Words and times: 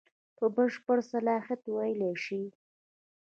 په 0.37 0.45
بشپړ 0.55 0.97
صلاحیت 1.11 1.61
ویلای 1.75 2.15
شم. 2.23 2.43